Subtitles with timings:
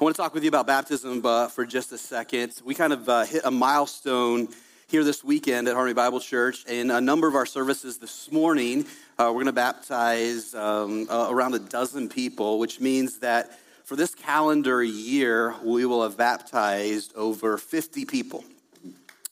[0.00, 2.54] I want to talk with you about baptism uh, for just a second.
[2.64, 4.48] We kind of uh, hit a milestone
[4.88, 6.64] here this weekend at Harmony Bible Church.
[6.64, 8.86] In a number of our services this morning,
[9.18, 14.14] uh, we're going to baptize um, around a dozen people, which means that for this
[14.14, 18.42] calendar year, we will have baptized over 50 people.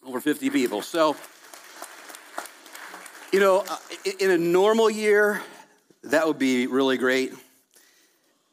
[0.04, 0.82] Over 50 people.
[0.82, 1.16] So,
[3.32, 3.76] you know, uh,
[4.20, 5.40] in a normal year,
[6.02, 7.32] that would be really great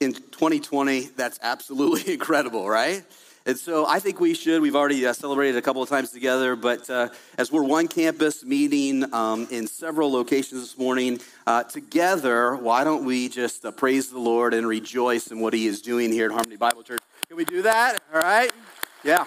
[0.05, 3.03] in 2020, that's absolutely incredible, right?
[3.47, 4.61] And so I think we should.
[4.61, 8.43] We've already uh, celebrated a couple of times together, but uh, as we're one campus
[8.43, 14.09] meeting um, in several locations this morning uh, together, why don't we just uh, praise
[14.09, 17.01] the Lord and rejoice in what He is doing here at Harmony Bible Church?
[17.27, 17.99] Can we do that?
[18.13, 18.51] All right?
[19.03, 19.25] Yeah.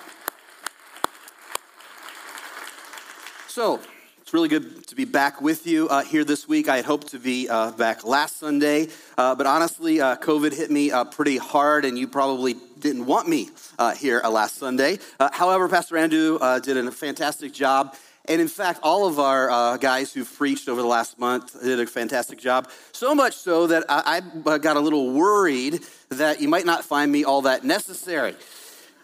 [3.46, 3.80] So,
[4.28, 6.68] it's really good to be back with you uh, here this week.
[6.68, 10.70] I had hoped to be uh, back last Sunday, uh, but honestly, uh, COVID hit
[10.70, 14.98] me uh, pretty hard, and you probably didn't want me uh, here last Sunday.
[15.32, 17.96] however, Pastor Andrew did a fantastic job.
[18.26, 21.86] And in fact, all of our guys who've preached over the last month did a
[21.86, 22.68] fantastic job.
[22.92, 27.10] So much so that I, I got a little worried that you might not find
[27.10, 28.36] me all that necessary.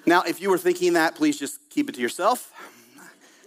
[0.04, 2.52] Now, if you were thinking that, please just keep it to yourself.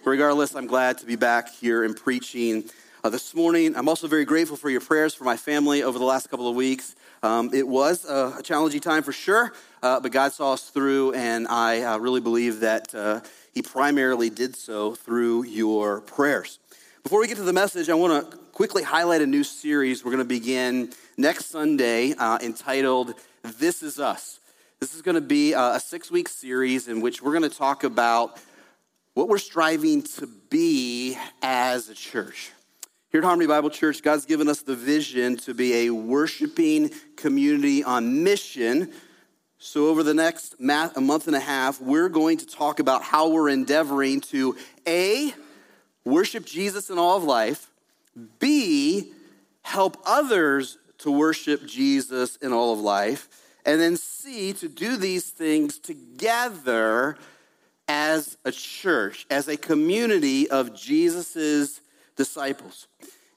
[0.07, 2.63] Regardless, I'm glad to be back here and preaching
[3.03, 3.75] uh, this morning.
[3.75, 6.55] I'm also very grateful for your prayers for my family over the last couple of
[6.55, 6.95] weeks.
[7.21, 9.51] Um, it was a, a, challenging time for sure,
[9.83, 13.19] uh, but God saw us through, and I uh, really believe that uh,
[13.53, 16.59] He primarily did so through your prayers.
[17.03, 20.11] Before we get to the message, I want to quickly highlight a new series we're
[20.11, 24.39] going to begin next Sunday uh, entitled This Is Us.
[24.79, 27.57] This is going to be uh, a six week series in which we're going to
[27.57, 28.39] talk about
[29.17, 32.51] what we're striving to be as a church.
[33.09, 37.83] Here at Harmony Bible Church, God's given us the vision to be a worshiping community
[37.83, 38.91] on mission.
[39.57, 43.29] So, over the next a month and a half, we're going to talk about how
[43.29, 45.33] we're endeavoring to A,
[46.05, 47.71] worship Jesus in all of life,
[48.37, 49.13] B,
[49.63, 53.29] help others to worship Jesus in all of life,
[53.65, 57.17] and then C, to do these things together
[57.87, 61.81] as a church, as a community of Jesus's
[62.15, 62.87] disciples.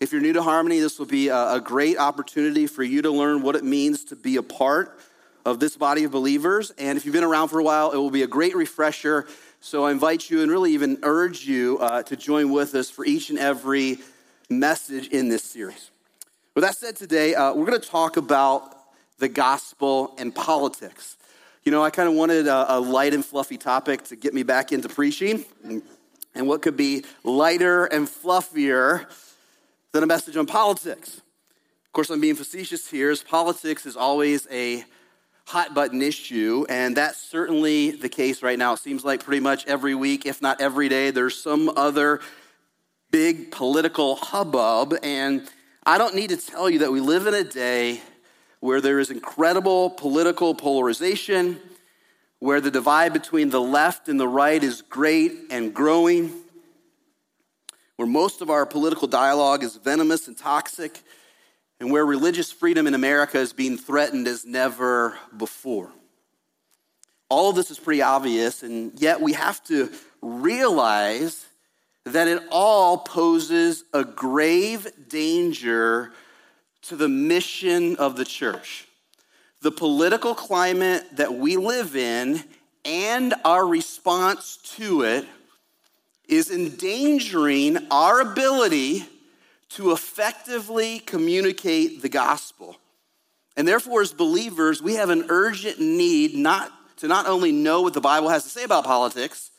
[0.01, 3.43] If you're new to Harmony, this will be a, great opportunity for you to learn
[3.43, 4.99] what it means to be a part
[5.45, 6.73] of this body of believers.
[6.79, 9.27] And if you've been around for a while, it will be a great refresher.
[9.61, 13.05] So I invite you and really even urge you uh, to join with us for
[13.05, 13.99] each and every
[14.49, 15.91] message in this series.
[16.55, 18.75] With that said, today uh, we're going to talk about
[19.19, 21.19] the gospel and politics.
[21.65, 24.43] You know, I kind of wanted a, a, light and fluffy topic to get me
[24.43, 25.45] back into preaching.
[25.63, 25.83] And,
[26.35, 29.07] and what could be lighter and fluffier
[29.93, 31.19] than a message on politics?
[31.19, 34.85] Of course, I'm being facetious here, as politics is always a
[35.45, 38.75] hot button issue, and that's certainly the case right now.
[38.75, 42.21] It seems like pretty much every week, if not every day, there's some other
[43.11, 44.95] big political hubbub.
[45.03, 45.49] And
[45.85, 48.01] I don't need to tell you that we live in a day
[48.61, 51.59] where there is incredible political polarization,
[52.39, 56.33] where the divide between the left and the right is great and growing,
[57.97, 61.03] where most of our political dialogue is venomous and toxic,
[61.81, 65.91] and where religious freedom in America is being threatened as never before.
[67.31, 71.47] All of this is pretty obvious, and yet we have to realize
[72.05, 76.13] that it all poses a grave danger
[76.91, 78.85] to the mission of the church.
[79.63, 82.43] The political climate that we live in
[82.85, 85.25] and our response to it
[86.27, 89.05] is endangering our ability
[89.69, 92.77] to effectively communicate the gospel.
[93.57, 97.95] And therefore, as believers, we have an urgent need not to not only know what
[97.95, 99.53] the Bible has to say about politics,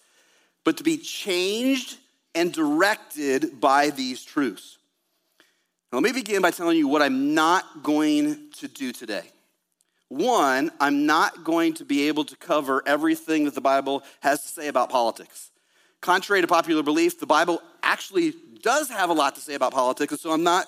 [0.66, 1.98] but to be changed
[2.36, 4.80] and directed by these truths.
[5.92, 9.24] Now, let me begin by telling you what I'm not going to do today.
[10.08, 14.48] One, I'm not going to be able to cover everything that the Bible has to
[14.48, 15.52] say about politics.
[16.00, 20.14] Contrary to popular belief, the Bible actually does have a lot to say about politics,
[20.14, 20.68] and so I'm not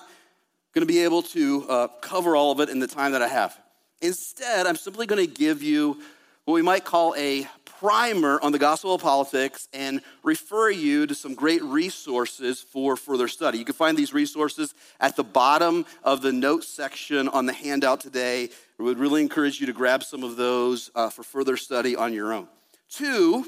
[0.74, 3.28] going to be able to uh, cover all of it in the time that I
[3.28, 3.58] have.
[4.02, 6.02] Instead, I'm simply going to give you
[6.44, 7.48] what we might call a
[7.84, 13.28] primer on the gospel of politics and refer you to some great resources for further
[13.28, 13.58] study.
[13.58, 18.00] You can find these resources at the bottom of the notes section on the handout
[18.00, 18.48] today.
[18.78, 22.14] We would really encourage you to grab some of those uh, for further study on
[22.14, 22.48] your own.
[22.88, 23.44] Two,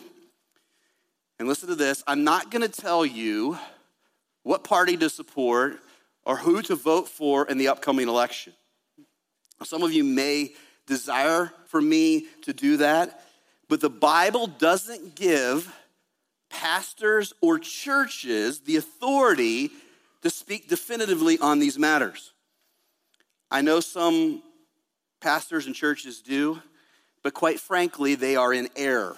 [1.38, 3.56] and listen to this I'm not going to tell you
[4.42, 5.80] what party to support
[6.26, 8.52] or who to vote for in the upcoming election.
[9.64, 10.52] Some of you may
[10.86, 13.22] desire for me to do that.
[13.68, 15.72] But the Bible doesn't give
[16.50, 19.70] pastors or churches the authority
[20.22, 22.32] to speak definitively on these matters.
[23.50, 24.42] I know some
[25.20, 26.60] pastors and churches do,
[27.22, 29.16] but quite frankly, they are in error.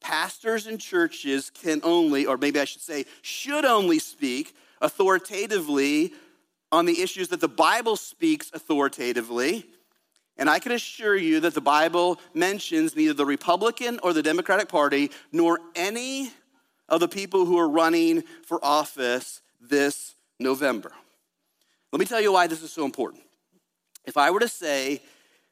[0.00, 6.12] Pastors and churches can only, or maybe I should say, should only speak authoritatively
[6.70, 9.66] on the issues that the Bible speaks authoritatively.
[10.38, 14.68] And I can assure you that the Bible mentions neither the Republican or the Democratic
[14.68, 16.30] Party nor any
[16.88, 20.92] of the people who are running for office this November.
[21.92, 23.22] Let me tell you why this is so important.
[24.04, 25.02] If I were to say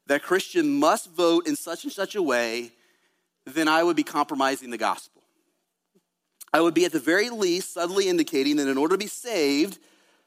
[0.07, 2.71] that Christian must vote in such and such a way,
[3.47, 5.23] then I would be compromising the gospel.
[6.53, 9.79] I would be at the very least subtly indicating that in order to be saved,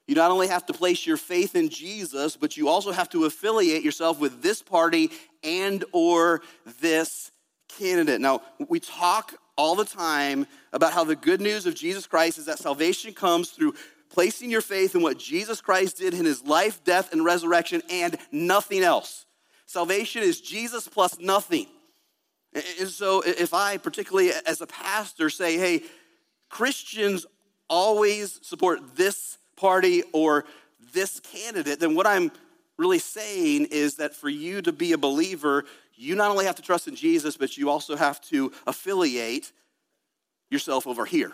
[0.07, 3.25] you not only have to place your faith in Jesus, but you also have to
[3.25, 5.11] affiliate yourself with this party
[5.43, 6.41] and or
[6.81, 7.31] this
[7.67, 8.21] candidate.
[8.21, 12.45] Now, we talk all the time about how the good news of Jesus Christ is
[12.45, 13.73] that salvation comes through
[14.09, 18.17] placing your faith in what Jesus Christ did in his life, death, and resurrection, and
[18.31, 19.25] nothing else.
[19.65, 21.67] Salvation is Jesus plus nothing.
[22.53, 25.83] And so, if I, particularly as a pastor, say, hey,
[26.49, 27.25] Christians
[27.69, 30.45] always support this party or
[30.93, 32.31] this candidate, then what I'm
[32.77, 35.65] really saying is that for you to be a believer,
[35.95, 39.51] you not only have to trust in Jesus, but you also have to affiliate
[40.49, 41.33] yourself over here.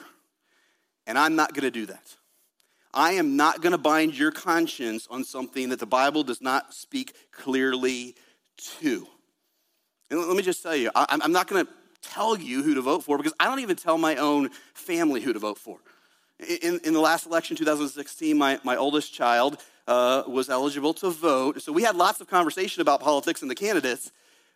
[1.05, 2.15] And I'm not going to do that.
[2.93, 6.73] I am not going to bind your conscience on something that the Bible does not
[6.73, 8.15] speak clearly
[8.79, 9.07] to.
[10.09, 11.71] And let me just tell you, I'm not going to
[12.01, 15.33] tell you who to vote for because I don't even tell my own family who
[15.33, 15.79] to vote for.
[16.43, 19.57] In, in the last election, 2016, my, my oldest child
[19.87, 21.61] uh, was eligible to vote.
[21.61, 24.11] So we had lots of conversation about politics and the candidates,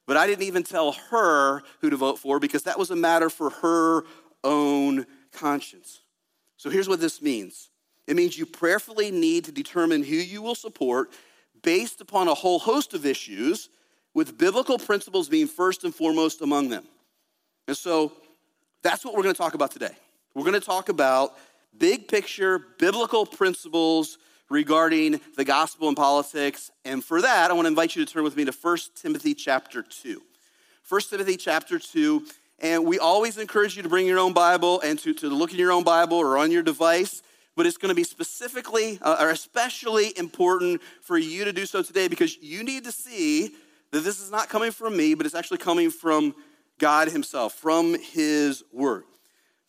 [0.05, 3.29] but I didn't even tell her who to vote for because that was a matter
[3.29, 4.03] for her
[4.43, 6.01] own conscience.
[6.57, 7.69] So here's what this means
[8.07, 11.11] it means you prayerfully need to determine who you will support
[11.61, 13.69] based upon a whole host of issues,
[14.13, 16.83] with biblical principles being first and foremost among them.
[17.67, 18.13] And so
[18.81, 19.95] that's what we're going to talk about today.
[20.33, 21.37] We're going to talk about
[21.75, 24.17] big picture biblical principles
[24.49, 26.71] regarding the gospel and politics.
[26.85, 29.33] And for that, I want to invite you to turn with me to 1 Timothy
[29.33, 30.21] chapter 2.
[30.87, 32.25] 1 Timothy chapter 2.
[32.59, 35.59] And we always encourage you to bring your own Bible and to, to look in
[35.59, 37.21] your own Bible or on your device
[37.57, 41.81] but it's going to be specifically uh, or especially important for you to do so
[41.81, 43.55] today because you need to see
[43.91, 46.35] that this is not coming from me, but it's actually coming from
[46.77, 49.05] God Himself, from His Word.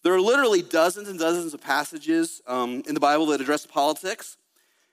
[0.05, 4.37] There are literally dozens and dozens of passages um, in the Bible that address politics.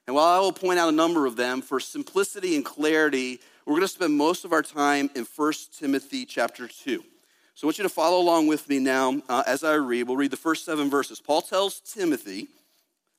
[0.08, 3.74] And while I will point out a number of them, for simplicity and clarity, we're
[3.74, 7.04] going to spend most of our time in 1 Timothy chapter 2.
[7.54, 10.08] So I want you to follow along with me now uh, as I read.
[10.08, 11.20] We'll read the first seven verses.
[11.20, 12.48] Paul tells Timothy,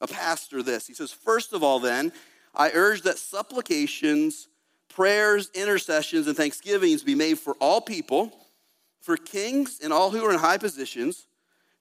[0.00, 0.86] a pastor this.
[0.86, 2.12] He says, First of all, then,
[2.54, 4.48] I urge that supplications,
[4.88, 8.32] prayers, intercessions, and thanksgivings be made for all people,
[9.00, 11.26] for kings and all who are in high positions,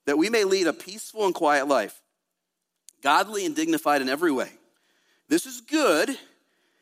[0.06, 2.00] that we may lead a peaceful and quiet life,
[3.02, 4.50] godly and dignified in every way.
[5.28, 6.08] This is good,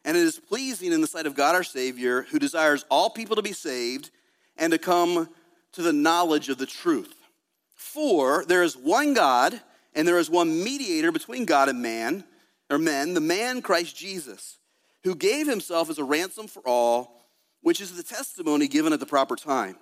[0.04, 3.36] and it is pleasing in the sight of God our Savior, who desires all people
[3.36, 4.10] to be saved
[4.56, 5.28] and to come
[5.72, 7.14] to the knowledge of the truth.
[7.74, 9.60] For there is one God
[9.94, 12.24] and there is one mediator between God and man,
[12.70, 14.58] or men, the man Christ Jesus,
[15.04, 17.22] who gave himself as a ransom for all,
[17.60, 19.76] which is the testimony given at the proper time.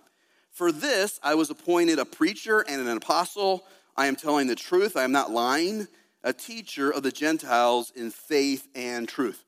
[0.52, 3.64] For this I was appointed a preacher and an apostle.
[3.96, 5.88] I am telling the truth, I am not lying,
[6.22, 9.44] a teacher of the Gentiles in faith and truth.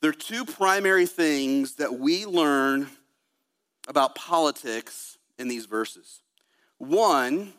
[0.00, 2.88] There are two primary things that we learn
[3.88, 6.22] about politics in these verses.
[6.78, 7.52] One,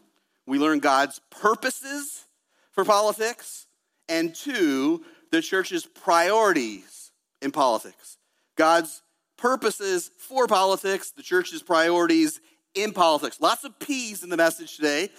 [0.46, 2.26] we learn God's purposes
[2.72, 3.68] for politics,
[4.08, 7.12] and two, the church's priorities
[7.42, 8.18] in politics.
[8.56, 9.02] God's
[9.38, 12.42] purposes for politics, the church's priorities
[12.74, 13.40] in politics.
[13.40, 15.04] Lots of P's in the message today.
[15.04, 15.12] And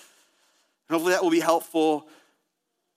[0.91, 2.09] Hopefully, that will be helpful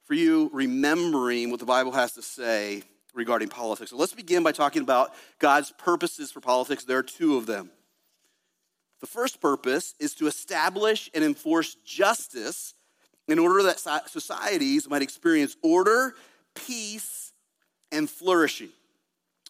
[0.06, 3.92] for you remembering what the Bible has to say regarding politics.
[3.92, 6.84] So let's begin by talking about God's purposes for politics.
[6.84, 7.70] There are two of them.
[9.02, 12.74] The first purpose is to establish and enforce justice
[13.28, 16.14] in order that societies might experience order,
[16.56, 17.34] peace,
[17.92, 18.70] and flourishing.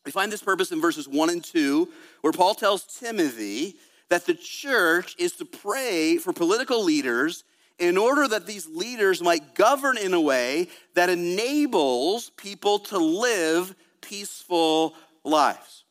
[0.05, 1.88] We find this purpose in verses 1 and 2,
[2.22, 3.75] where Paul tells Timothy
[4.10, 7.43] that the church is to pray for political leaders
[7.79, 13.75] in order that these leaders might govern in a way that enables people to live
[14.01, 15.86] peaceful lives.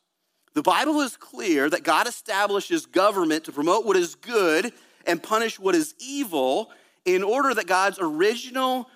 [0.53, 4.73] The Bible is clear that God establishes government to promote what is good
[5.07, 6.69] and punish what is evil
[7.05, 8.89] in order that God's original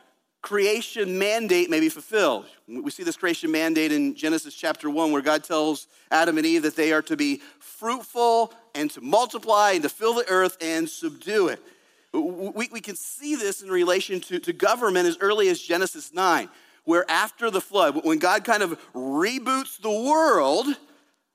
[0.45, 2.45] creation mandate may be fulfilled.
[2.67, 6.61] We see this creation mandate in Genesis chapter 1, where God tells Adam and Eve
[6.61, 10.87] that they are to be fruitful and to multiply and to fill the earth and
[10.87, 11.59] subdue it.
[12.13, 16.47] We, we can see this in relation to, to government as early as Genesis 9,
[16.83, 20.67] where after the flood, when God kind of reboots the world,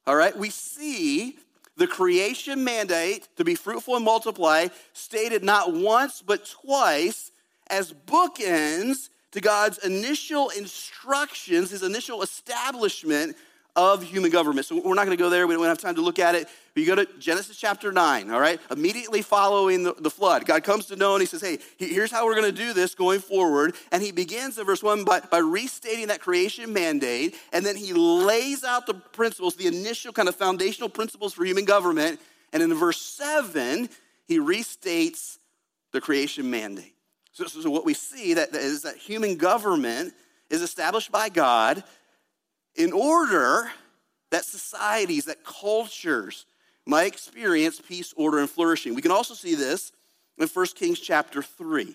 [0.06, 1.36] all right, we see
[1.76, 7.32] the creation mandate to be fruitful and multiply stated not once but twice
[7.70, 13.36] as bookends to God's initial instructions, his initial establishment
[13.76, 14.66] of human government.
[14.66, 15.46] So we're not going to go there.
[15.46, 16.48] We don't have time to look at it.
[16.74, 18.60] But you go to Genesis chapter 9, all right?
[18.70, 22.26] Immediately following the, the flood, God comes to Noah and he says, Hey, here's how
[22.26, 23.74] we're going to do this going forward.
[23.92, 27.36] And he begins in verse 1 by, by restating that creation mandate.
[27.52, 31.64] And then he lays out the principles, the initial kind of foundational principles for human
[31.64, 32.20] government.
[32.52, 33.88] And in verse 7,
[34.26, 35.38] he restates
[35.92, 36.94] the creation mandate.
[37.48, 40.14] So, so what we see that, that is that human government
[40.48, 41.82] is established by God
[42.74, 43.70] in order
[44.30, 46.46] that societies, that cultures
[46.86, 48.94] might experience peace, order, and flourishing.
[48.94, 49.92] We can also see this
[50.38, 51.94] in 1 Kings chapter 3,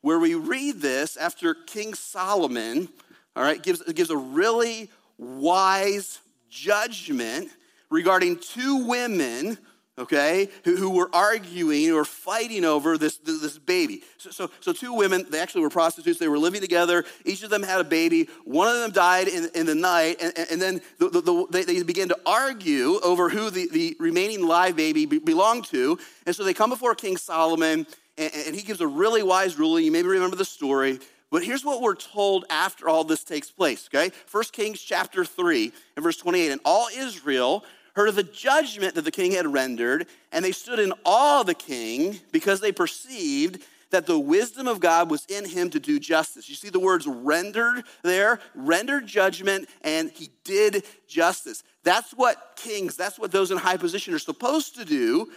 [0.00, 2.88] where we read this after King Solomon,
[3.36, 7.50] all right, gives, gives a really wise judgment
[7.90, 9.58] regarding two women
[9.96, 14.02] okay, who, who were arguing or fighting over this, this baby.
[14.18, 17.04] So, so, so, two women, they actually were prostitutes, they were living together.
[17.24, 18.28] Each of them had a baby.
[18.44, 21.64] One of them died in, in the night, and, and then the, the, the, they,
[21.64, 25.98] they began to argue over who the, the remaining live baby be, belonged to.
[26.26, 27.86] And so they come before King Solomon,
[28.18, 29.84] and, and he gives a really wise ruling.
[29.84, 30.98] You maybe remember the story.
[31.30, 34.10] But here's what we're told after all this takes place, okay?
[34.26, 36.52] First Kings chapter 3 and verse 28.
[36.52, 40.78] And all Israel heard of the judgment that the king had rendered, and they stood
[40.78, 45.48] in awe of the king because they perceived that the wisdom of God was in
[45.48, 46.48] him to do justice.
[46.48, 51.62] You see the words rendered there, rendered judgment, and he did justice.
[51.84, 55.30] That's what kings, that's what those in high position are supposed to do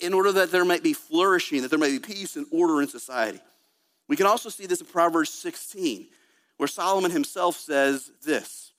[0.00, 2.88] in order that there might be flourishing, that there might be peace and order in
[2.88, 3.40] society.
[4.08, 6.08] We can also see this in Proverbs 16,
[6.56, 8.72] where Solomon himself says this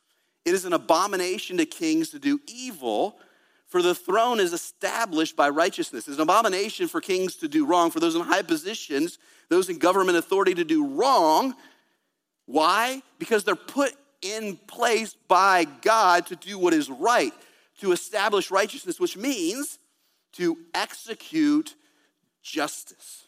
[0.46, 3.18] it is an abomination to kings to do evil,
[3.68, 6.08] for the throne is established by righteousness.
[6.08, 9.20] It's an abomination for kings to do wrong, for those in high positions,
[9.50, 11.54] those in government authority to do wrong.
[12.46, 13.04] Why?
[13.20, 17.34] Because they're put in place by God to do what is right,
[17.82, 19.78] to establish righteousness, which means
[20.34, 21.76] to execute
[22.42, 23.28] justice.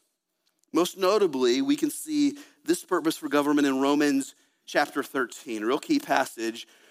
[0.74, 5.80] Most notably, we can see this purpose for government in Romans chapter 13, a real
[5.80, 6.68] key passage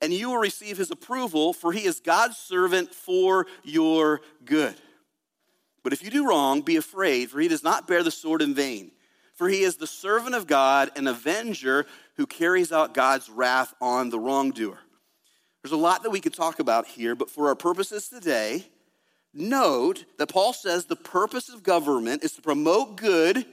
[0.00, 4.74] and you will receive his approval, for he is God's servant for your good.
[5.82, 8.54] But if you do wrong, be afraid, for he does not bear the sword in
[8.54, 8.92] vain.
[9.34, 11.86] For he is the servant of God, an avenger
[12.16, 14.78] who carries out God's wrath on the wrongdoer.
[15.62, 18.66] There's a lot that we could talk about here, but for our purposes today,
[19.32, 23.46] note that Paul says the purpose of government is to promote good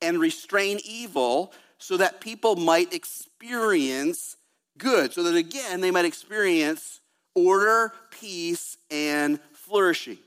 [0.00, 4.36] and restrain evil so that people might experience
[4.78, 7.00] good, so that again they might experience
[7.34, 10.18] order, peace, and flourishing.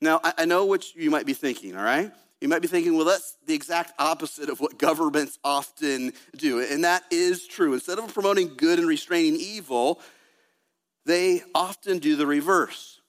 [0.00, 2.12] Now, I know what you might be thinking, all right?
[2.40, 6.60] You might be thinking, well, that's the exact opposite of what governments often do.
[6.60, 7.74] And that is true.
[7.74, 10.00] Instead of promoting good and restraining evil,
[11.04, 13.00] they often do the reverse.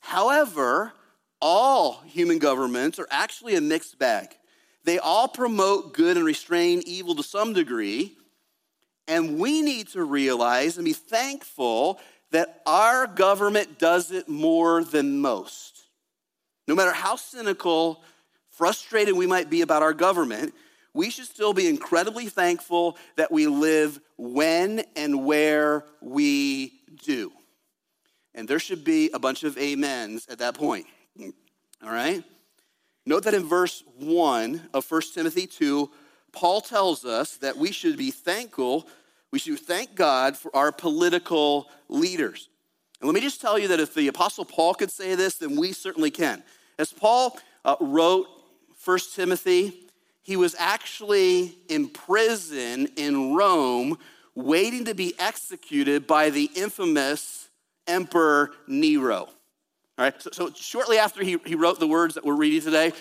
[0.00, 0.92] However,
[1.40, 4.28] all human governments are actually a mixed bag.
[4.84, 8.16] They all promote good and restrain evil to some degree,
[9.08, 15.20] and we need to realize and be thankful that our government does it more than
[15.20, 15.82] most.
[16.66, 18.02] No matter how cynical,
[18.50, 20.54] frustrated we might be about our government,
[20.94, 26.72] we should still be incredibly thankful that we live when and where we
[27.04, 27.32] do.
[28.34, 30.86] And there should be a bunch of amens at that point.
[31.20, 32.22] All right?
[33.04, 35.90] Note that in verse 1 of 1 Timothy 2,
[36.32, 38.88] Paul tells us that we should be thankful,
[39.30, 42.48] we should thank God for our political leaders.
[43.00, 45.56] And let me just tell you that if the Apostle Paul could say this, then
[45.56, 46.42] we certainly can.
[46.78, 48.26] As Paul uh, wrote
[48.84, 49.88] 1 Timothy,
[50.22, 53.98] he was actually in prison in Rome
[54.34, 57.48] waiting to be executed by the infamous
[57.86, 59.28] Emperor Nero.
[59.98, 62.92] All right, so, so shortly after he, he wrote the words that we're reading today,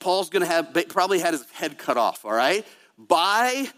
[0.00, 3.68] Paul's gonna have probably had his head cut off, all right, by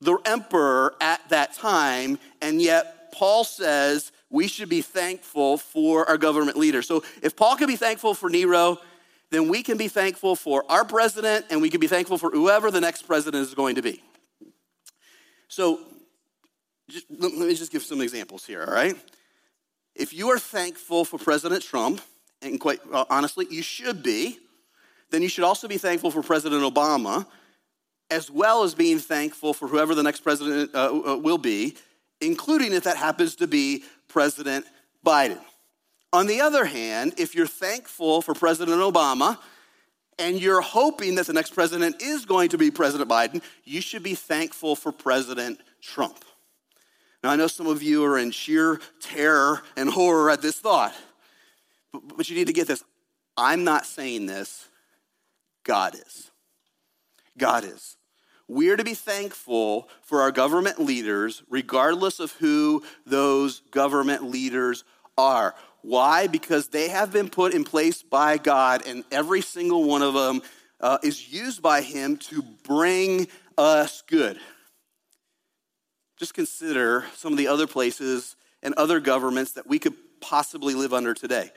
[0.00, 6.18] the emperor at that time, and yet Paul says we should be thankful for our
[6.18, 6.82] government leader.
[6.82, 8.78] So if Paul can be thankful for Nero,
[9.30, 12.70] then we can be thankful for our president and we can be thankful for whoever
[12.70, 14.02] the next president is going to be.
[15.48, 15.80] So
[16.88, 18.96] just, let me just give some examples here, all right?
[19.94, 22.00] If you are thankful for President Trump,
[22.40, 24.38] and quite uh, honestly, you should be,
[25.12, 27.26] then you should also be thankful for President Obama,
[28.10, 31.76] as well as being thankful for whoever the next president uh, uh will be,
[32.20, 34.66] including if that happens to be President
[35.06, 35.38] Biden.
[36.12, 39.38] On the other hand, if you're thankful for President Obama
[40.18, 44.02] and you're hoping that the next president is going to be President Biden, you should
[44.02, 46.24] be thankful for President Trump.
[47.22, 50.94] Now, I know some of you are in sheer terror and horror at this thought,
[51.92, 52.84] but, but you need to get this.
[53.36, 54.68] I'm not saying this,
[55.64, 56.30] God is.
[57.38, 57.96] God is.
[58.48, 64.84] We're to be thankful for our government leaders, regardless of who those government leaders
[65.16, 65.54] are.
[65.82, 66.26] Why?
[66.26, 70.42] Because they have been put in place by God, and every single one of them
[70.80, 74.38] uh, is used by Him to bring us good.
[76.18, 80.92] Just consider some of the other places and other governments that we could possibly live
[80.92, 81.50] under today.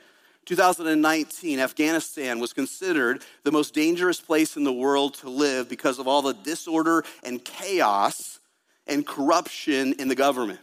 [0.46, 6.06] 2019, Afghanistan was considered the most dangerous place in the world to live because of
[6.06, 8.38] all the disorder and chaos
[8.86, 10.60] and corruption in the government.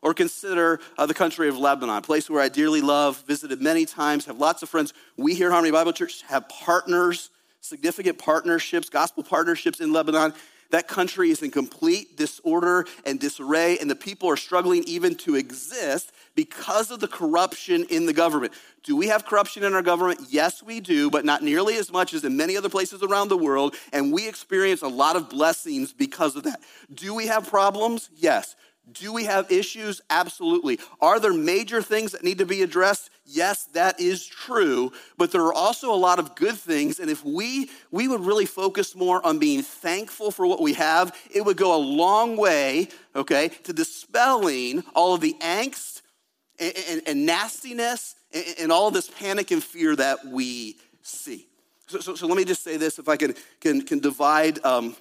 [0.00, 3.84] Or consider uh, the country of Lebanon, a place where I dearly love, visited many
[3.84, 4.94] times, have lots of friends.
[5.16, 10.32] We here at Harmony Bible Church have partners, significant partnerships, gospel partnerships in Lebanon.
[10.70, 15.36] That country is in complete disorder and disarray, and the people are struggling even to
[15.36, 18.52] exist because of the corruption in the government.
[18.82, 20.20] Do we have corruption in our government?
[20.28, 23.36] Yes, we do, but not nearly as much as in many other places around the
[23.36, 26.60] world, and we experience a lot of blessings because of that.
[26.92, 28.10] Do we have problems?
[28.14, 28.54] Yes.
[28.90, 30.00] Do we have issues?
[30.10, 30.78] Absolutely.
[31.00, 33.10] Are there major things that need to be addressed?
[33.24, 37.24] Yes, that is true, but there are also a lot of good things and if
[37.24, 41.56] we we would really focus more on being thankful for what we have, it would
[41.56, 46.02] go a long way, okay, to dispelling all of the angst
[46.60, 51.46] and, and, and nastiness and, and, all this panic and fear that we see.
[51.86, 54.96] So, so, so let me just say this if I can, can, can divide um,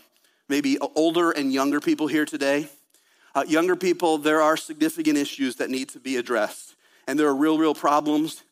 [0.50, 2.68] maybe older and younger people here today.
[3.36, 7.36] Uh, younger people, there are significant issues that need to be addressed, and there are
[7.36, 8.44] real, real problems.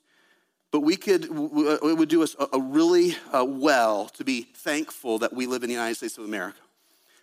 [0.71, 5.31] But we could, it would do us a, really uh, well to be thankful that
[5.31, 6.57] we live in the United States of America.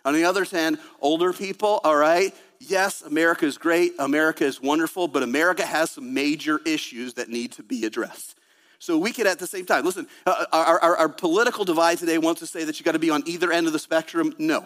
[0.05, 5.07] On the other hand, older people, all right, yes, America is great, America is wonderful,
[5.07, 8.39] but America has some major issues that need to be addressed.
[8.79, 12.17] So we could at the same time, listen, uh, our, our, our political divide today
[12.17, 14.33] wants to say that you got to be on either end of the spectrum.
[14.39, 14.65] No,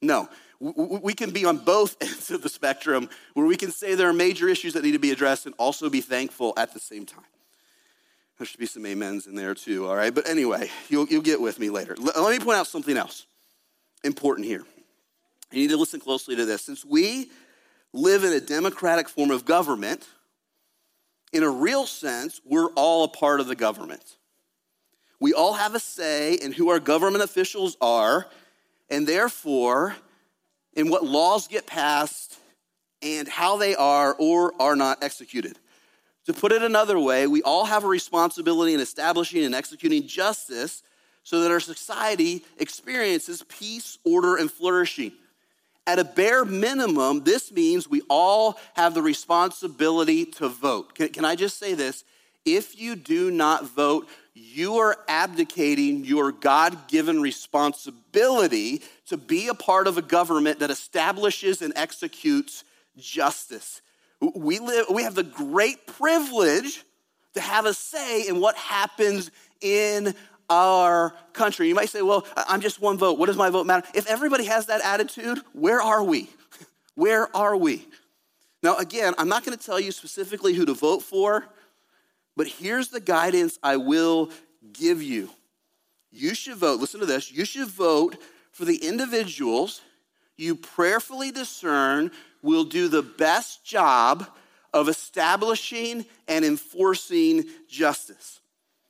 [0.00, 0.28] no
[0.60, 4.14] we can be on both ends of the spectrum where we can say there are
[4.14, 7.24] major issues that need to be addressed and also be thankful at the same time.
[8.38, 10.14] There should be some amens in there too, all right?
[10.14, 11.96] But anyway, you'll, you'll get with me later.
[11.98, 13.26] Let, let me point out something else
[14.04, 14.64] important here.
[15.52, 16.62] You need to listen closely to this.
[16.62, 17.30] Since we
[17.92, 20.06] live in a democratic form of government,
[21.32, 24.16] in a real sense, we're all a part of the government.
[25.18, 28.26] We all have a say in who our government officials are,
[28.90, 29.96] and therefore,
[30.76, 32.38] in what laws get passed
[33.02, 35.58] and how they are or are not executed.
[36.26, 40.82] To put it another way, we all have a responsibility in establishing and executing justice
[41.22, 45.12] so that our society experiences peace, order, and flourishing.
[45.86, 50.94] At a bare minimum, this means we all have the responsibility to vote.
[50.94, 52.04] Can, can I just say this?
[52.46, 59.54] If you do not vote, you are abdicating your God given responsibility to be a
[59.54, 62.62] part of a government that establishes and executes
[62.96, 63.82] justice.
[64.20, 66.84] We, live, we have the great privilege
[67.34, 69.30] to have a say in what happens
[69.60, 70.14] in
[70.48, 71.68] our country.
[71.68, 73.18] You might say, well, I'm just one vote.
[73.18, 73.86] What does my vote matter?
[73.92, 76.30] If everybody has that attitude, where are we?
[76.94, 77.86] where are we?
[78.62, 81.46] Now, again, I'm not going to tell you specifically who to vote for.
[82.36, 84.30] But here's the guidance I will
[84.72, 85.30] give you.
[86.10, 88.16] You should vote, listen to this, you should vote
[88.52, 89.80] for the individuals
[90.36, 92.10] you prayerfully discern
[92.42, 94.26] will do the best job
[94.72, 98.40] of establishing and enforcing justice.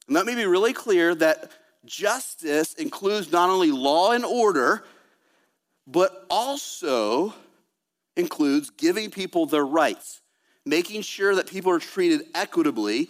[0.06, 1.50] And let me be really clear that
[1.84, 4.84] justice includes not only law and order,
[5.86, 7.32] but also
[8.16, 10.20] includes giving people their rights,
[10.64, 13.08] making sure that people are treated equitably.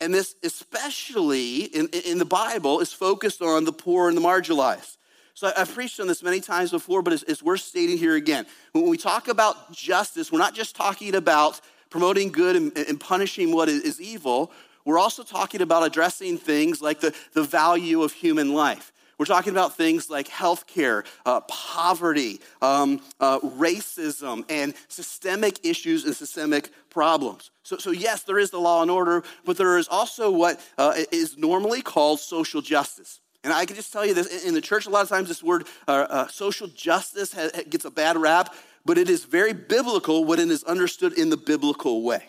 [0.00, 4.96] And this, especially in, in the Bible, is focused on the poor and the marginalized.
[5.34, 8.46] So I've preached on this many times before, but it's, it's worth stating here again.
[8.72, 13.52] When we talk about justice, we're not just talking about promoting good and, and punishing
[13.52, 14.52] what is evil.
[14.84, 18.92] We're also talking about addressing things like the, the value of human life.
[19.18, 26.14] We're talking about things like healthcare, uh, poverty, um, uh, racism, and systemic issues and
[26.14, 27.50] systemic problems.
[27.62, 30.94] So, so, yes, there is the law and order, but there is also what uh,
[31.12, 33.20] is normally called social justice.
[33.44, 35.42] And I can just tell you this in the church, a lot of times this
[35.42, 37.34] word uh, uh, social justice
[37.68, 38.54] gets a bad rap,
[38.86, 42.24] but it is very biblical when it is understood in the biblical way.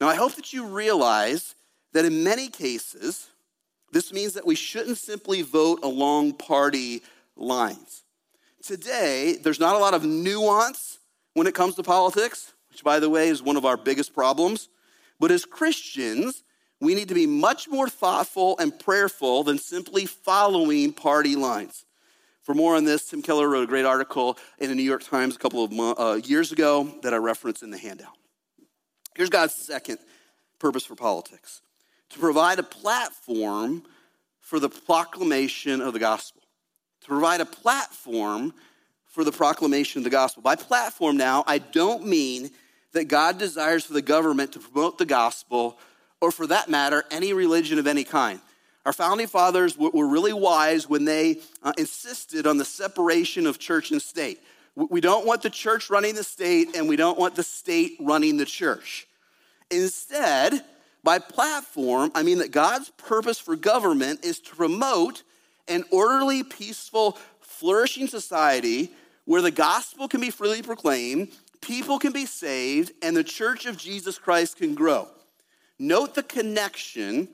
[0.00, 1.54] Now, I hope that you realize
[1.92, 3.28] that in many cases,
[3.92, 7.02] this means that we shouldn't simply vote along party
[7.36, 8.02] lines.
[8.62, 10.98] Today, there's not a lot of nuance
[11.34, 14.68] when it comes to politics, which, by the way, is one of our biggest problems.
[15.20, 16.42] But as Christians,
[16.80, 21.84] we need to be much more thoughtful and prayerful than simply following party lines.
[22.42, 25.36] For more on this, Tim Keller wrote a great article in the New York Times
[25.36, 28.16] a couple of uh, years ago that I reference in the handout.
[29.14, 29.98] Here's God's second
[30.58, 31.60] purpose for politics
[32.12, 33.82] to provide a platform
[34.40, 36.42] for the proclamation of the gospel.
[37.02, 38.52] To provide a platform
[39.06, 40.42] for the proclamation of the gospel.
[40.42, 42.50] By platform now, I don't mean
[42.92, 45.78] that God desires for the government to promote the gospel
[46.20, 48.40] or for that matter, any religion of any kind.
[48.84, 53.90] Our founding fathers were really wise when they uh, insisted on the separation of church
[53.90, 54.40] and state.
[54.74, 58.38] We don't want the church running the state, and we don't want the state running
[58.38, 59.06] the church.
[59.70, 60.64] Instead,
[61.04, 65.22] by platform, I mean that God's purpose for government is to promote
[65.68, 68.90] an orderly, peaceful, flourishing society
[69.24, 71.28] where the gospel can be freely proclaimed,
[71.60, 75.08] people can be saved, and the church of Jesus Christ can grow.
[75.78, 77.28] Note the connection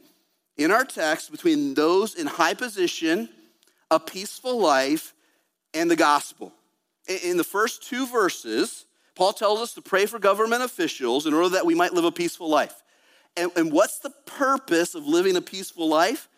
[0.57, 3.29] in our text between those in high position,
[3.91, 5.15] a peaceful life,
[5.75, 6.53] and the gospel.
[7.25, 11.51] In the first two verses, Paul tells us to pray for government officials in order
[11.51, 12.83] that we might live a peaceful life.
[13.39, 16.29] And, and what's the purpose of living a peaceful life?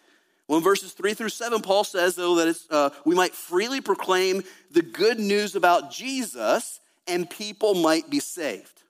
[0.47, 4.43] Well, in verses three through seven, Paul says, though, that uh, we might freely proclaim
[4.71, 8.83] the good news about Jesus and people might be saved.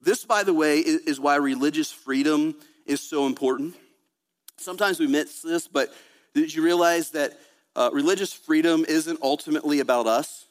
[0.00, 3.74] This, by the way, is why religious freedom is so important.
[4.56, 5.92] Sometimes we miss this, but
[6.34, 7.38] did you realize that
[7.76, 10.46] uh, religious freedom isn't ultimately about us?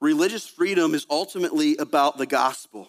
[0.00, 2.88] Religious freedom is ultimately about the gospel.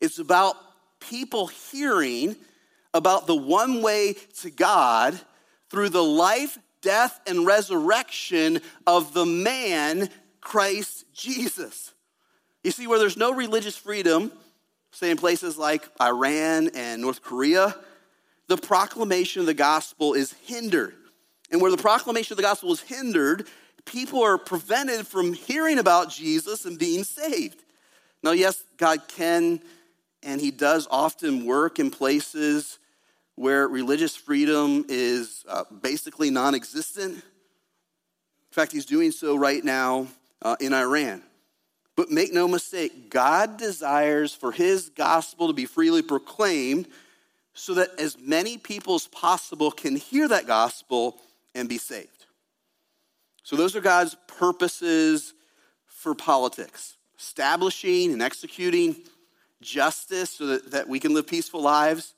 [0.00, 0.56] It's about
[1.00, 2.36] people hearing
[2.94, 5.18] about the one way to God
[5.70, 10.08] through the life, death, and resurrection of the man,
[10.40, 11.92] Christ Jesus.
[12.64, 14.32] You see, where there's no religious freedom,
[14.92, 17.74] say in places like Iran and North Korea,
[18.48, 20.94] the proclamation of the gospel is hindered.
[21.50, 23.46] And where the proclamation of the gospel is hindered,
[23.84, 27.62] people are prevented from hearing about Jesus and being saved.
[28.22, 29.60] Now, yes, God can
[30.22, 32.78] and He does often work in places
[33.34, 37.14] where religious freedom is uh, basically non existent.
[37.14, 37.22] In
[38.50, 40.08] fact, He's doing so right now
[40.42, 41.22] uh, in Iran.
[41.98, 46.86] But make no mistake, God desires for his gospel to be freely proclaimed
[47.54, 51.20] so that as many people as possible can hear that gospel
[51.56, 52.26] and be saved.
[53.42, 55.34] So, those are God's purposes
[55.86, 58.94] for politics establishing and executing
[59.60, 62.14] justice so that, that we can live peaceful lives.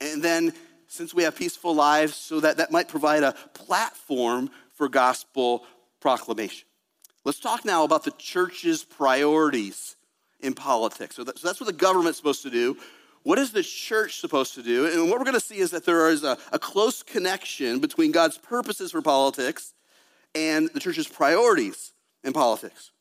[0.00, 0.52] And then,
[0.88, 5.64] since we have peaceful lives, so that that might provide a platform for gospel
[6.00, 6.66] proclamation.
[7.24, 9.96] Let's talk now about the church's priorities
[10.40, 11.16] in politics.
[11.16, 12.76] So, that's what the government's supposed to do.
[13.22, 14.86] What is the church supposed to do?
[14.86, 18.12] And what we're going to see is that there is a, a close connection between
[18.12, 19.74] God's purposes for politics
[20.32, 22.92] and the church's priorities in politics.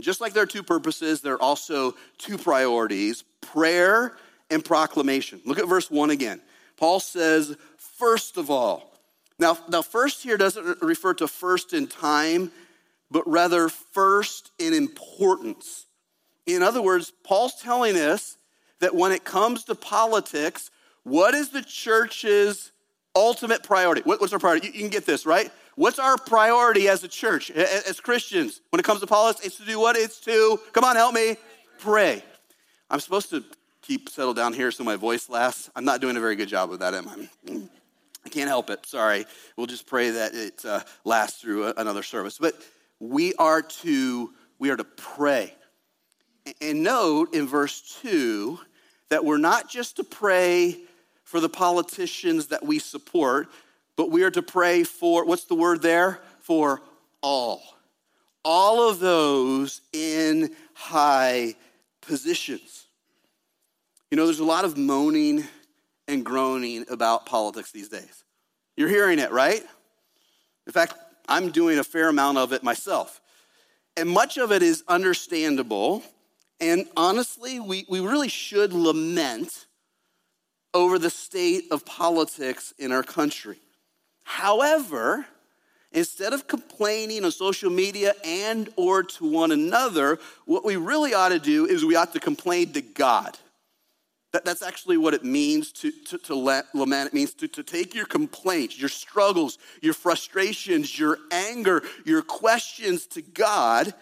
[0.00, 4.16] Just like there are two purposes, there are also two priorities prayer
[4.50, 5.40] and proclamation.
[5.44, 6.40] Look at verse 1 again.
[6.76, 8.92] Paul says, first of all.
[9.38, 12.52] Now, now first here doesn't refer to first in time,
[13.10, 15.86] but rather first in importance.
[16.46, 18.36] In other words, Paul's telling us
[18.80, 20.70] that when it comes to politics,
[21.04, 22.71] what is the church's
[23.14, 24.02] ultimate priority?
[24.04, 24.68] What's our priority?
[24.68, 25.50] You can get this, right?
[25.74, 29.46] What's our priority as a church, as Christians, when it comes to politics?
[29.46, 29.96] It's to do what?
[29.96, 31.36] It's to, come on, help me,
[31.78, 32.22] pray.
[32.90, 33.42] I'm supposed to
[33.80, 35.70] keep settled down here so my voice lasts.
[35.74, 37.28] I'm not doing a very good job of that, am I?
[38.24, 38.86] I can't help it.
[38.86, 39.24] Sorry.
[39.56, 42.38] We'll just pray that it uh, lasts through a, another service.
[42.38, 42.54] But
[43.00, 45.54] we are to we are to pray.
[46.60, 48.58] And note in verse 2
[49.08, 50.78] that we're not just to pray
[51.32, 53.48] for the politicians that we support,
[53.96, 56.20] but we are to pray for what's the word there?
[56.40, 56.82] For
[57.22, 57.62] all.
[58.44, 61.54] All of those in high
[62.02, 62.84] positions.
[64.10, 65.44] You know, there's a lot of moaning
[66.06, 68.24] and groaning about politics these days.
[68.76, 69.62] You're hearing it, right?
[70.66, 70.92] In fact,
[71.30, 73.22] I'm doing a fair amount of it myself.
[73.96, 76.02] And much of it is understandable.
[76.60, 79.64] And honestly, we, we really should lament
[80.74, 83.58] over the state of politics in our country.
[84.24, 85.26] However,
[85.92, 91.30] instead of complaining on social media and or to one another, what we really ought
[91.30, 93.36] to do is we ought to complain to God.
[94.32, 96.34] That, that's actually what it means to, to, to
[96.72, 97.08] lament.
[97.08, 103.06] It means to, to take your complaints, your struggles, your frustrations, your anger, your questions
[103.08, 103.92] to God.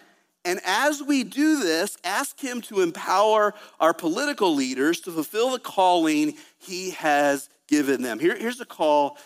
[0.43, 5.59] And as we do this, ask Him to empower our political leaders to fulfill the
[5.59, 8.19] calling He has given them.
[8.19, 9.17] Here, here's a call,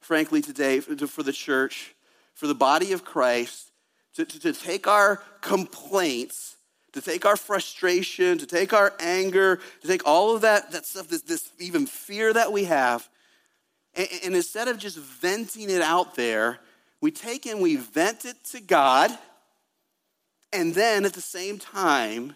[0.00, 1.94] frankly, today for, the church,
[2.34, 3.72] for the body of Christ,
[4.14, 6.56] to, to, to take our complaints
[6.92, 11.08] to take our frustration, to take our anger, to take all of that, that stuff,
[11.08, 13.08] this, this even fear that we have,
[13.94, 16.58] and, and instead of just venting it out there,
[17.00, 19.10] we take and we vent it to God,
[20.52, 22.34] and then at the same time,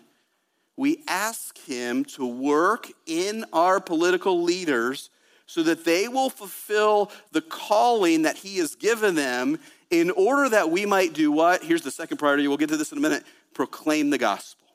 [0.76, 5.10] we ask Him to work in our political leaders
[5.46, 9.58] so that they will fulfill the calling that He has given them
[9.90, 11.62] in order that we might do what?
[11.62, 12.48] Here's the second priority.
[12.48, 14.66] We'll get to this in a minute proclaim the gospel.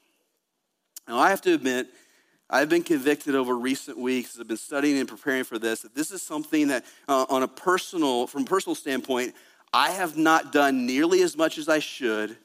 [1.07, 1.87] Now, I have to admit,
[2.49, 5.93] I've been convicted over recent weeks as I've been studying and preparing for this that
[5.93, 9.35] this is something that, uh, on a personal, from a personal standpoint,
[9.73, 12.37] I have not done nearly as much as I should,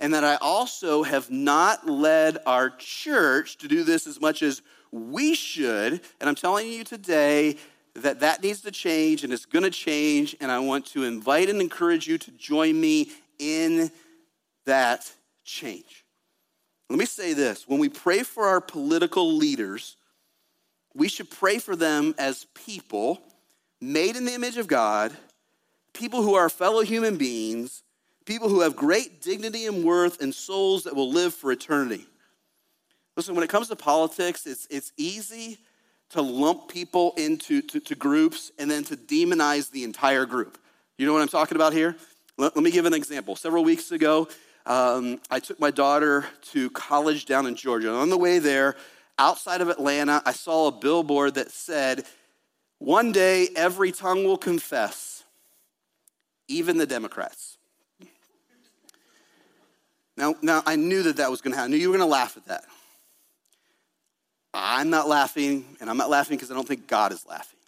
[0.00, 4.62] and that I also have not led our church to do this as much as
[4.90, 6.00] we should.
[6.20, 7.56] And I'm telling you today
[7.94, 10.34] that that needs to change, and it's going to change.
[10.40, 13.90] And I want to invite and encourage you to join me in
[14.64, 15.12] that
[15.44, 16.04] change.
[16.88, 19.96] Let me say this when we pray for our political leaders,
[20.94, 23.20] we should pray for them as people
[23.80, 25.12] made in the image of God,
[25.92, 27.82] people who are fellow human beings,
[28.30, 32.06] people who have great dignity and worth, and souls that will live for eternity.
[33.16, 35.58] Listen, when it comes to politics, it's, it's easy
[36.10, 40.58] to lump people into to, to groups and then to demonize the entire group.
[40.96, 41.96] You know what I'm talking about here?
[42.38, 43.34] Let, let me give an example.
[43.34, 44.28] Several weeks ago,
[44.64, 47.88] um, I took my daughter to college down in Georgia.
[47.88, 48.76] And on the way there,
[49.18, 52.04] outside of Atlanta, I saw a billboard that said,
[52.78, 55.24] One day every tongue will confess,
[56.46, 57.56] even the Democrats.
[60.20, 61.72] Now, now I knew that that was going to happen.
[61.72, 62.64] I knew you were going to laugh at that.
[64.52, 67.58] I'm not laughing, and I'm not laughing because I don't think God is laughing.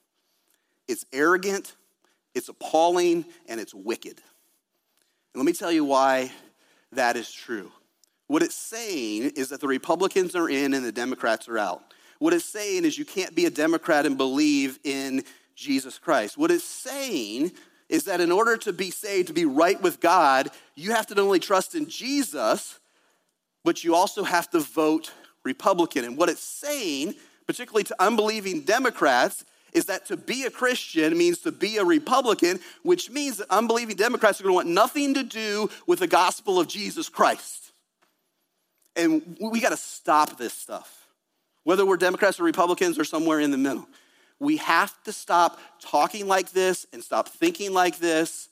[0.86, 1.74] It's arrogant,
[2.34, 4.20] it's appalling, and it's wicked.
[5.32, 6.30] And let me tell you why
[6.92, 7.72] that is true.
[8.26, 11.82] What it's saying is that the Republicans are in and the Democrats are out.
[12.18, 16.36] What it's saying is you can't be a Democrat and believe in Jesus Christ.
[16.36, 17.52] What it's saying
[17.92, 21.14] is that in order to be saved, to be right with God, you have to
[21.14, 22.80] not only trust in Jesus,
[23.64, 25.12] but you also have to vote
[25.44, 26.06] Republican.
[26.06, 27.14] And what it's saying,
[27.46, 32.60] particularly to unbelieving Democrats, is that to be a Christian means to be a Republican,
[32.82, 36.58] which means that unbelieving Democrats are going to want nothing to do with the gospel
[36.58, 37.72] of Jesus Christ.
[38.96, 41.08] And we got to stop this stuff,
[41.64, 43.86] whether we're Democrats or Republicans or somewhere in the middle.
[44.42, 48.48] We have to stop talking like this and stop thinking like this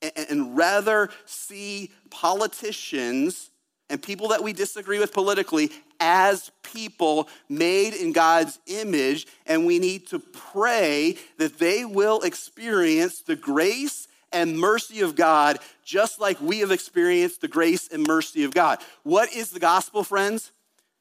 [0.00, 3.50] and, rather see politicians
[3.90, 9.78] and people that we disagree with politically as people made in God's image, and we
[9.78, 16.40] need to pray that they will experience the grace and mercy of God just like
[16.40, 18.78] we have experienced the grace and mercy of God.
[19.02, 20.52] What is the gospel, friends?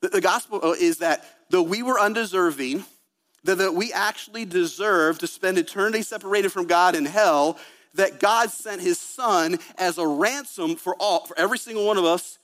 [0.01, 2.83] The, gospel uh, is that though we were undeserving,
[3.43, 7.57] that we actually deserve to spend eternity separated from God in hell,
[7.95, 12.05] that God sent his son as a ransom for all, for every single one of
[12.05, 12.39] us,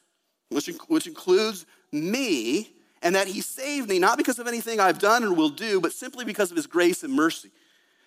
[0.50, 2.70] which, which includes me
[3.02, 5.94] and that he saved me not because of anything I've done or will do, but
[5.94, 7.50] simply because of his grace and mercy.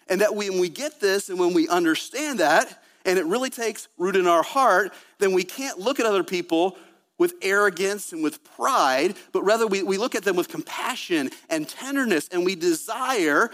[0.09, 3.89] And that when we get this and when we understand that, and it really takes
[3.99, 6.77] root in our heart, then we can't look at other people
[7.19, 11.69] with arrogance and with pride, but rather we, we look at them with compassion and
[11.69, 13.51] tenderness, and we desire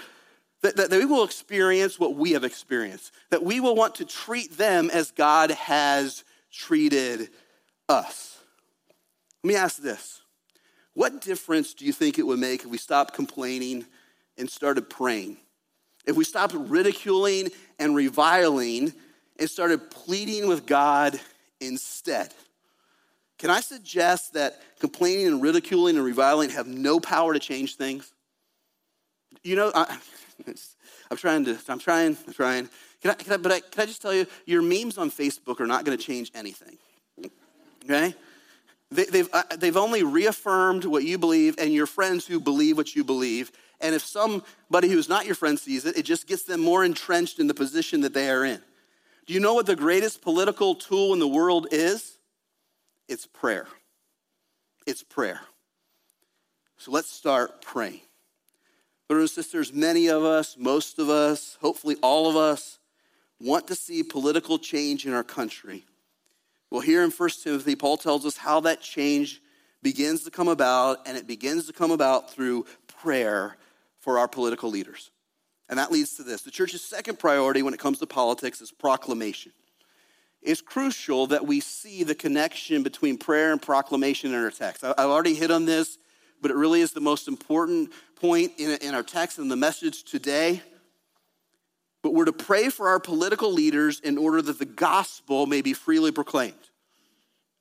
[0.62, 4.56] that, that we will experience what we have experienced, that we will want to treat
[4.56, 7.28] them as God has treated
[7.88, 8.38] us.
[9.44, 10.22] Let me ask this
[10.94, 13.86] What difference do you think it would make if we stopped complaining
[14.36, 15.36] and started praying?
[16.06, 18.94] If we stopped ridiculing and reviling
[19.38, 21.20] and started pleading with God
[21.60, 22.32] instead?
[23.38, 28.12] Can I suggest that complaining and ridiculing and reviling have no power to change things?
[29.44, 29.96] You know, I,
[31.10, 32.68] am trying to, I'm trying, I'm trying.
[33.00, 35.60] Can I, can I, but I, can I just tell you, your memes on Facebook
[35.60, 36.78] are not going to change anything.
[37.84, 38.14] Okay?
[38.90, 42.96] They, they've, uh, they've only reaffirmed what you believe and your friends who believe what
[42.96, 43.52] you believe.
[43.80, 47.38] And if somebody who's not your friend sees it, it just gets them more entrenched
[47.38, 48.60] in the position that they are in.
[49.26, 52.17] Do you know what the greatest political tool in the world is?
[53.08, 53.66] It's prayer.
[54.86, 55.40] It's prayer.
[56.76, 58.00] So let's start praying.
[59.08, 62.78] Brothers and sisters, many of us, most of us, hopefully all of us,
[63.40, 65.84] want to see political change in our country.
[66.70, 69.40] Well, here in 1 Timothy, Paul tells us how that change
[69.82, 73.56] begins to come about, and it begins to come about through prayer
[74.00, 75.10] for our political leaders.
[75.68, 78.70] And that leads to this the church's second priority when it comes to politics is
[78.70, 79.52] proclamation.
[80.42, 84.84] It's crucial that we see the connection between prayer and proclamation in our text.
[84.84, 85.98] I've already hit on this,
[86.40, 90.62] but it really is the most important point in, our text and the message today.
[92.02, 95.72] But we're to pray for our political leaders in order that the gospel may be
[95.72, 96.54] freely proclaimed.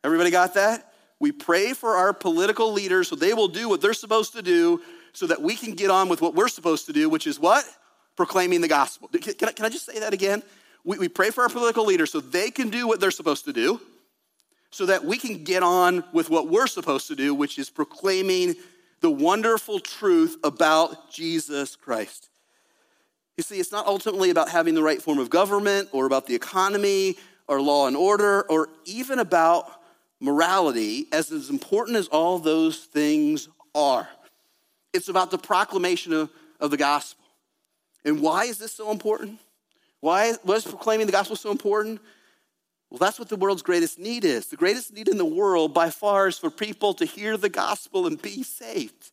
[0.04, 0.94] Everybody got that?
[1.20, 4.82] We pray for our political leaders so they will do what they're supposed to do
[5.14, 7.66] so that we can get on with what we're supposed to do, which is what?
[8.16, 9.10] Proclaiming the gospel.
[9.10, 10.44] Can I, just say that again?
[10.88, 13.52] We, we pray for our political leaders so they can do what they're supposed to
[13.52, 13.82] do,
[14.72, 18.56] so that we can get on with what we're supposed to do, which is proclaiming
[19.02, 22.30] the wonderful truth about Jesus Christ.
[23.36, 26.36] You see, it's not ultimately about having the right form of government or about the
[26.36, 27.18] economy
[27.50, 29.70] or law and order or even about
[30.22, 34.08] morality, as as important as all those things are.
[34.94, 36.30] It's about the proclamation of,
[36.62, 37.26] of the gospel.
[38.06, 39.40] And why is this so important?
[40.02, 42.02] Why was proclaiming the gospel so important?
[42.90, 44.48] Well, that's what the world's greatest need is.
[44.48, 48.08] The greatest need in the world by far is for people to hear the gospel
[48.08, 49.12] and be saved.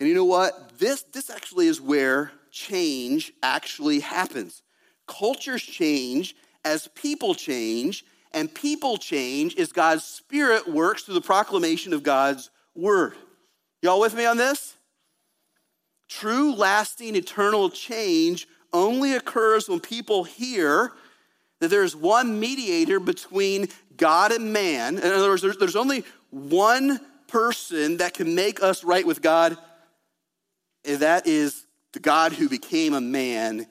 [0.00, 0.78] And you know what?
[0.78, 4.62] This, this actually is where change actually happens.
[5.06, 11.92] Cultures change as people change, and people change as God's Spirit works through the proclamation
[11.92, 13.14] of God's word.
[13.80, 14.74] Y'all with me on this?
[16.08, 20.92] True, lasting, eternal change only occurs when people hear
[21.60, 24.98] that there's one mediator between God and man.
[24.98, 29.56] In other words, there's, there's only one person that can make us right with God,
[30.84, 33.66] and that is the God who became a man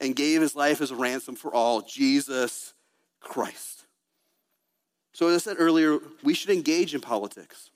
[0.00, 2.74] and gave his life as a ransom for all, Jesus
[3.20, 3.84] Christ.
[5.12, 7.70] So, as I said earlier, we should engage in politics.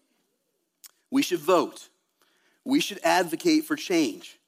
[1.10, 1.88] We should vote.
[2.64, 4.38] We should advocate for change.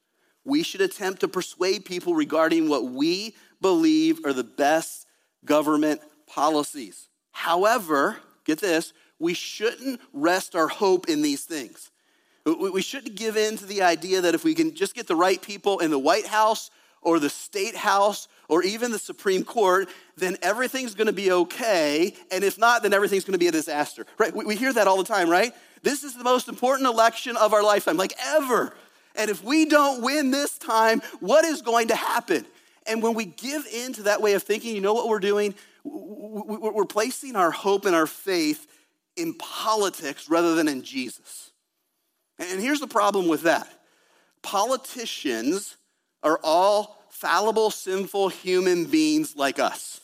[0.45, 5.05] We should attempt to persuade people regarding what we believe are the best
[5.45, 7.09] government policies.
[7.31, 11.91] However, get this, we shouldn't rest our hope in these things.
[12.45, 15.41] We shouldn't give in to the idea that if we can just get the right
[15.41, 16.71] people in the White House
[17.01, 22.13] or the State House or even the Supreme Court, then everything's gonna be okay.
[22.31, 24.33] And if not, then everything's gonna be a disaster, right?
[24.33, 25.53] We hear that all the time, right?
[25.83, 28.73] This is the most important election of our lifetime, like ever.
[29.19, 32.45] And if we don't win this time, what is going to happen?
[32.87, 35.53] And when we give in to that way of thinking, you know what we're doing?
[35.83, 38.65] We're placing our hope and our faith
[39.17, 41.51] in politics rather than in Jesus.
[42.39, 43.67] And here's the problem with that
[44.41, 45.75] politicians
[46.23, 49.99] are all fallible, sinful human beings like us.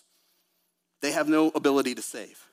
[1.01, 2.45] They have no ability to save.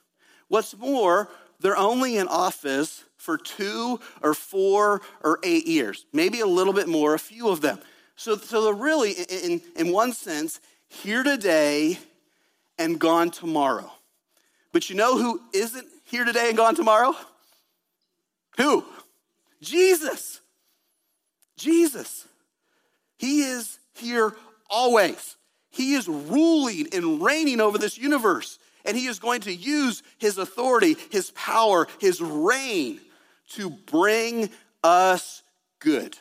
[0.46, 6.46] What's more, they're only in office for two or four or eight years, maybe a
[6.46, 7.78] little bit more, a few of them.
[8.16, 12.00] So, so they're really, in, in one sense, here today
[12.78, 13.92] and gone tomorrow.
[14.72, 17.14] But you know who isn't here today and gone tomorrow?
[18.56, 18.84] Who?
[19.60, 20.40] Jesus.
[21.56, 22.26] Jesus.
[23.18, 24.34] He is here
[24.68, 25.36] always.
[25.70, 28.58] He is ruling and reigning over this universe.
[28.84, 32.98] And he is going to use his authority, his power, his reign
[33.50, 34.50] to bring
[34.82, 35.42] us
[35.78, 36.16] good.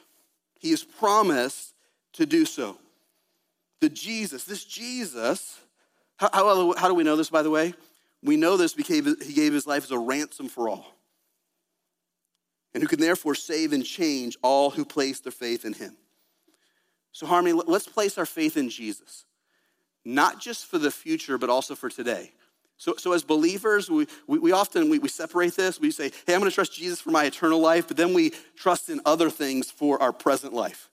[0.60, 1.74] He has promised
[2.14, 2.78] to do so.
[3.80, 5.60] The Jesus, this Jesus,
[6.18, 7.74] how, how, how do we know this, by the way?
[8.24, 10.86] We know this because he gave his life as a ransom for all,
[12.74, 15.98] and who can therefore save and change all who place their faith in him.
[17.12, 19.26] So, Harmony, let's place our faith in Jesus,
[20.06, 22.32] not just for the future, but also for today.
[22.82, 25.80] So, so as believers, we, we, we often we, we separate this.
[25.80, 28.34] We say, hey, I'm going to trust Jesus for my eternal life, but then we
[28.56, 30.90] trust in other things for our present life.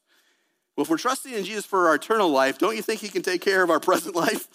[0.76, 3.22] Well, if we're trusting in Jesus for our eternal life, don't you think he can
[3.22, 4.48] take care of our present life?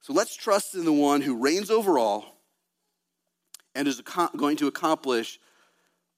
[0.00, 2.36] So let's trust in the one who reigns over all
[3.76, 4.00] and is
[4.36, 5.38] going to accomplish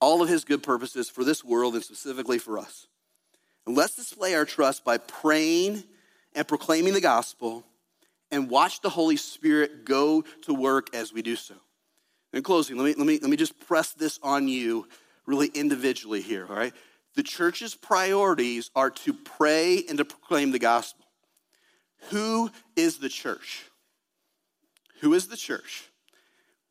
[0.01, 2.87] all of his good purposes for this world and specifically for us.
[3.67, 5.85] And let's display our trust by praying
[6.35, 7.67] and proclaiming the gospel
[8.33, 11.55] and watch the Holy Spirit go to work as we do so.
[12.33, 14.89] In closing, let me, let me, let me just press this on you
[15.27, 16.73] really individually here, all right?
[17.15, 21.05] The church's priorities are to pray and to proclaim the gospel.
[22.11, 23.67] Who is the church?
[25.03, 25.85] Who is the church?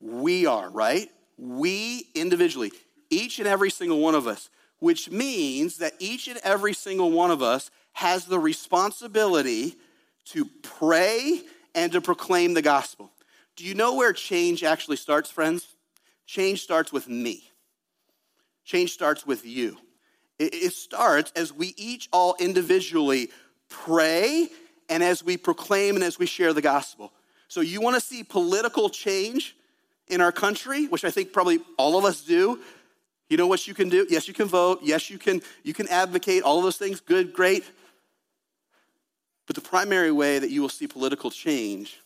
[0.01, 1.09] We are, right?
[1.37, 2.71] We individually,
[3.09, 4.49] each and every single one of us
[4.81, 9.75] which means that each and every single one of us has the responsibility
[10.31, 11.41] to pray
[11.73, 13.11] and to proclaim the gospel.
[13.55, 15.67] Do you know where change actually starts, friends?
[16.25, 17.43] Change starts with me.
[18.63, 19.77] Change starts with you.
[20.39, 23.29] It, starts as we each all individually
[23.69, 24.49] pray
[24.89, 27.13] and as we proclaim and as we share the gospel.
[27.47, 29.55] So, you want to see political change
[30.07, 32.59] in our country, which I think probably all of us do.
[33.29, 34.07] You know what you can do?
[34.09, 34.79] Yes, you can vote.
[34.83, 36.99] Yes, you can you can advocate all those things.
[36.99, 37.63] Good, great.
[39.51, 41.99] But the primary way that you will see political change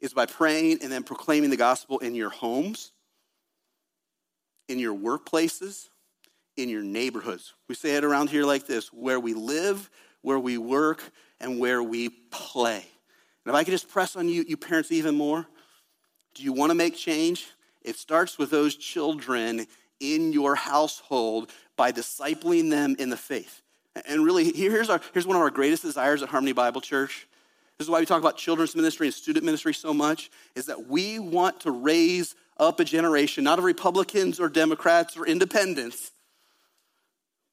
[0.00, 2.92] is by praying and then proclaiming the gospel in your homes,
[4.68, 5.88] in your workplaces,
[6.56, 7.54] in your neighborhoods.
[7.68, 9.90] We say it around here like this where we live,
[10.20, 11.02] where we work,
[11.40, 12.86] and where we play.
[13.44, 15.44] And if I could just press on you, you parents, even more,
[16.36, 17.48] do you want to make change?
[17.80, 19.66] It starts with those children
[19.98, 23.61] in your household by discipling them in the faith.
[24.06, 27.26] And really, here's, our, here's one of our greatest desires at Harmony Bible Church.
[27.78, 30.88] This is why we talk about children's ministry and student ministry so much, is that
[30.88, 36.12] we want to raise up a generation, not of Republicans or Democrats or independents,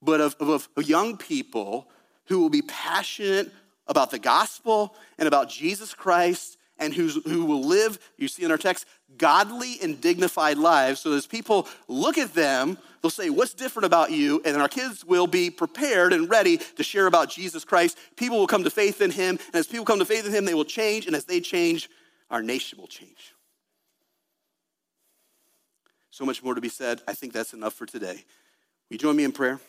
[0.02, 1.90] but of, of, of young people
[2.28, 3.52] who will be passionate
[3.88, 8.58] about the gospel and about Jesus Christ and who will live, you see in our
[8.58, 8.86] text,
[9.18, 11.02] godly and dignified lives.
[11.02, 14.42] So as people look at them, they'll say, What's different about you?
[14.46, 17.98] And our kids will be prepared and ready to share about Jesus Christ.
[18.16, 19.40] People will come to faith in him.
[19.48, 21.08] And as people come to faith in him, they will change.
[21.08, 21.90] And as they change,
[22.30, 23.34] our nation will change.
[26.12, 27.02] So much more to be said.
[27.08, 28.26] I think that's enough for today.
[28.90, 29.60] Will you join me in prayer?